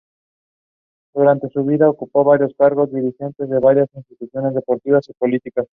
[1.13, 5.67] Durante su vida ocupó varios cargos dirigenciales de varias instituciones deportivas y políticas.